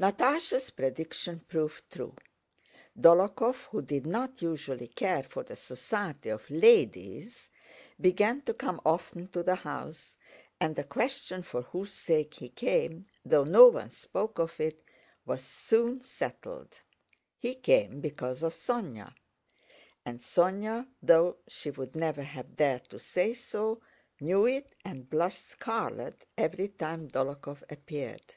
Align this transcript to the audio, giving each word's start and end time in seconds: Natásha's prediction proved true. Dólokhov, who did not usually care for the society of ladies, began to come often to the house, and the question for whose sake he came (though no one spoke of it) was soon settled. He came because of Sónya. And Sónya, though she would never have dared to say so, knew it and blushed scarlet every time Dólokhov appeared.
Natásha's 0.00 0.70
prediction 0.70 1.40
proved 1.48 1.82
true. 1.90 2.14
Dólokhov, 2.96 3.56
who 3.72 3.82
did 3.82 4.06
not 4.06 4.40
usually 4.40 4.86
care 4.86 5.24
for 5.24 5.42
the 5.42 5.56
society 5.56 6.28
of 6.28 6.48
ladies, 6.48 7.48
began 8.00 8.40
to 8.42 8.54
come 8.54 8.80
often 8.86 9.26
to 9.26 9.42
the 9.42 9.56
house, 9.56 10.16
and 10.60 10.76
the 10.76 10.84
question 10.84 11.42
for 11.42 11.62
whose 11.62 11.92
sake 11.92 12.34
he 12.34 12.48
came 12.48 13.06
(though 13.24 13.42
no 13.42 13.66
one 13.66 13.90
spoke 13.90 14.38
of 14.38 14.60
it) 14.60 14.84
was 15.26 15.42
soon 15.42 16.00
settled. 16.00 16.80
He 17.36 17.56
came 17.56 18.00
because 18.00 18.44
of 18.44 18.54
Sónya. 18.54 19.12
And 20.06 20.20
Sónya, 20.20 20.86
though 21.02 21.38
she 21.48 21.72
would 21.72 21.96
never 21.96 22.22
have 22.22 22.54
dared 22.54 22.84
to 22.90 23.00
say 23.00 23.34
so, 23.34 23.80
knew 24.20 24.46
it 24.46 24.76
and 24.84 25.10
blushed 25.10 25.48
scarlet 25.48 26.24
every 26.36 26.68
time 26.68 27.10
Dólokhov 27.10 27.64
appeared. 27.68 28.36